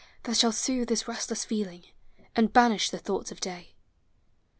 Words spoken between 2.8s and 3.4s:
the thoughts of